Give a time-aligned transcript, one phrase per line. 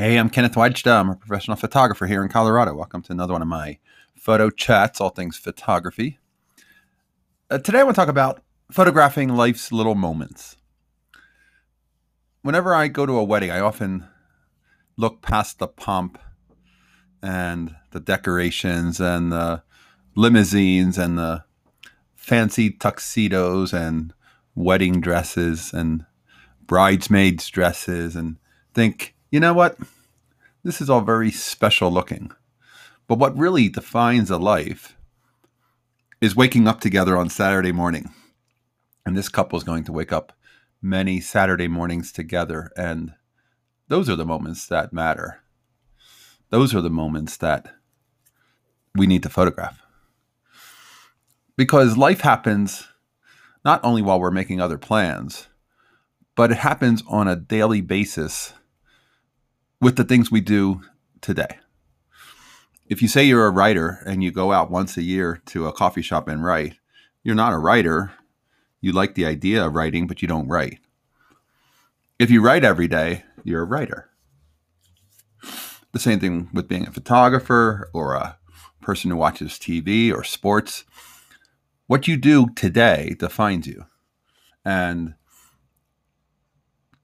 [0.00, 0.98] I'm Kenneth Wajda.
[0.98, 2.72] I'm a professional photographer here in Colorado.
[2.72, 3.78] Welcome to another one of my
[4.16, 6.18] photo chats, all things photography.
[7.50, 8.42] Uh, today I want to talk about
[8.72, 10.56] photographing life's little moments.
[12.40, 14.06] Whenever I go to a wedding, I often
[14.96, 16.18] look past the pomp
[17.22, 19.62] and the decorations and the
[20.16, 21.44] limousines and the
[22.14, 24.14] fancy tuxedos and
[24.54, 26.06] wedding dresses and
[26.66, 28.38] bridesmaids' dresses and
[28.72, 29.78] think, you know what?
[30.62, 32.32] This is all very special looking.
[33.06, 34.96] But what really defines a life
[36.20, 38.10] is waking up together on Saturday morning.
[39.06, 40.32] And this couple is going to wake up
[40.82, 42.70] many Saturday mornings together.
[42.76, 43.14] And
[43.88, 45.42] those are the moments that matter.
[46.50, 47.74] Those are the moments that
[48.94, 49.80] we need to photograph.
[51.56, 52.88] Because life happens
[53.64, 55.48] not only while we're making other plans,
[56.36, 58.52] but it happens on a daily basis
[59.80, 60.82] with the things we do
[61.20, 61.58] today.
[62.86, 65.72] If you say you're a writer and you go out once a year to a
[65.72, 66.74] coffee shop and write,
[67.22, 68.12] you're not a writer.
[68.80, 70.80] You like the idea of writing, but you don't write.
[72.18, 74.10] If you write every day, you're a writer.
[75.92, 78.38] The same thing with being a photographer or a
[78.80, 80.84] person who watches TV or sports.
[81.86, 83.86] What you do today defines you.
[84.64, 85.14] And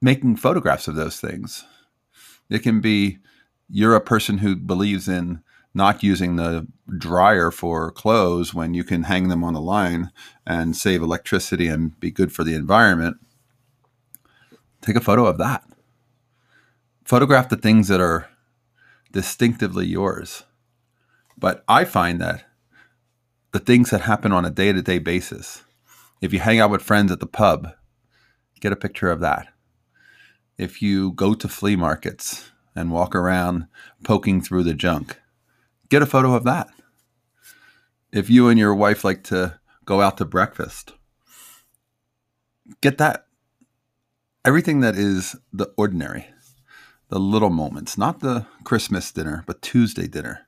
[0.00, 1.64] making photographs of those things
[2.50, 3.18] it can be
[3.68, 5.42] you're a person who believes in
[5.74, 6.66] not using the
[6.98, 10.10] dryer for clothes when you can hang them on a line
[10.46, 13.16] and save electricity and be good for the environment.
[14.80, 15.64] Take a photo of that.
[17.04, 18.28] Photograph the things that are
[19.10, 20.44] distinctively yours.
[21.36, 22.44] But I find that
[23.50, 25.64] the things that happen on a day to day basis,
[26.20, 27.68] if you hang out with friends at the pub,
[28.60, 29.53] get a picture of that
[30.58, 33.66] if you go to flea markets and walk around
[34.04, 35.20] poking through the junk,
[35.88, 36.68] get a photo of that.
[38.12, 40.92] If you and your wife like to go out to breakfast,
[42.80, 43.26] get that.
[44.44, 46.26] Everything that is the ordinary,
[47.08, 50.46] the little moments, not the Christmas dinner, but Tuesday dinner.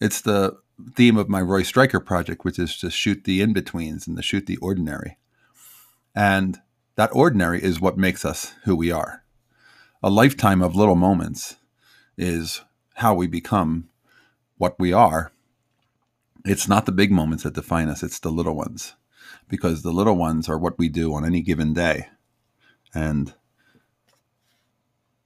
[0.00, 0.56] It's the
[0.94, 4.22] theme of my Roy Stryker project, which is to shoot the in betweens and to
[4.22, 5.18] shoot the ordinary.
[6.14, 6.60] And
[6.96, 9.24] that ordinary is what makes us who we are.
[10.02, 11.56] A lifetime of little moments
[12.16, 12.62] is
[12.94, 13.88] how we become
[14.58, 15.32] what we are.
[16.44, 18.94] It's not the big moments that define us, it's the little ones.
[19.48, 22.08] Because the little ones are what we do on any given day.
[22.94, 23.34] And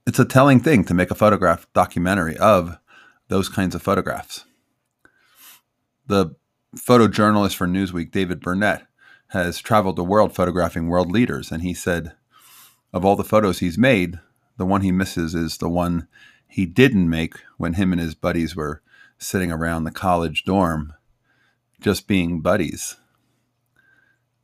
[0.05, 2.77] it's a telling thing to make a photograph documentary of
[3.27, 4.45] those kinds of photographs.
[6.07, 6.35] The
[6.77, 8.85] photojournalist for Newsweek, David Burnett,
[9.35, 11.51] has traveled the world photographing world leaders.
[11.51, 12.13] And he said,
[12.93, 14.19] of all the photos he's made,
[14.57, 16.07] the one he misses is the one
[16.47, 18.81] he didn't make when him and his buddies were
[19.17, 20.93] sitting around the college dorm,
[21.81, 22.95] just being buddies.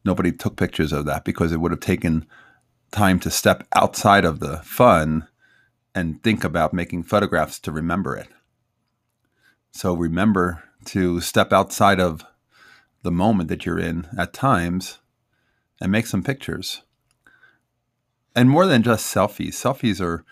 [0.04, 2.28] Nobody took pictures of that because it would have taken
[2.92, 5.28] time to step outside of the fun
[5.96, 8.28] and think about making photographs to remember it.
[9.72, 12.26] So remember to step outside of
[13.04, 15.00] the moment that you're in at times
[15.80, 16.84] and make some pictures.
[18.36, 20.24] And more than just selfies, selfies are,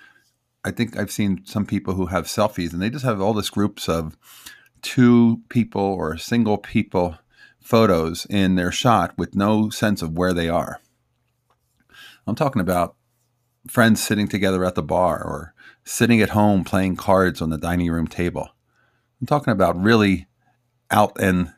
[0.63, 3.50] I think I've seen some people who have selfies and they just have all this
[3.50, 4.18] groups of
[4.81, 7.18] two people or single people
[7.59, 10.79] photos in their shot with no sense of where they are.
[12.25, 12.96] I'm talking about
[13.68, 15.53] friends sitting together at the bar or
[15.84, 18.50] sitting at home playing cards on the dining room table.
[19.19, 20.28] I'm talking about really
[20.91, 21.53] out and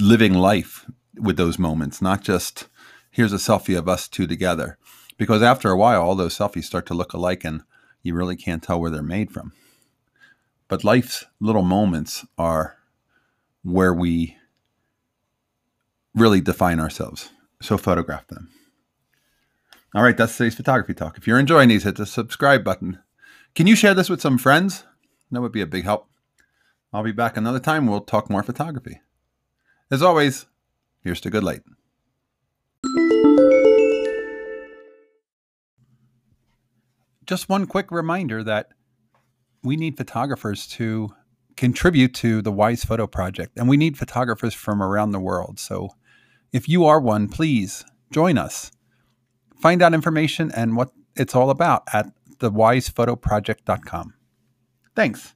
[0.00, 2.68] living life with those moments, not just
[3.10, 4.78] here's a selfie of us two together.
[5.16, 7.62] Because after a while, all those selfies start to look alike and
[8.02, 9.52] you really can't tell where they're made from.
[10.68, 12.76] But life's little moments are
[13.62, 14.36] where we
[16.14, 17.30] really define ourselves.
[17.60, 18.48] So photograph them.
[19.94, 21.18] All right, that's today's photography talk.
[21.18, 23.00] If you're enjoying these, hit the subscribe button.
[23.54, 24.84] Can you share this with some friends?
[25.30, 26.08] That would be a big help.
[26.92, 27.86] I'll be back another time.
[27.86, 29.00] We'll talk more photography.
[29.90, 30.46] As always,
[31.02, 31.62] here's to good light.
[37.26, 38.68] Just one quick reminder that
[39.64, 41.10] we need photographers to
[41.56, 45.58] contribute to the Wise Photo Project, and we need photographers from around the world.
[45.58, 45.90] So
[46.52, 48.70] if you are one, please join us.
[49.60, 54.14] Find out information and what it's all about at thewisephotoproject.com.
[54.94, 55.34] Thanks.